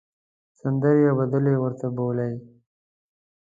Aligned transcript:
سندرې 0.59 1.03
او 1.09 1.15
بدلې 1.19 1.53
ورته 1.63 1.87
بولۍ. 1.95 2.33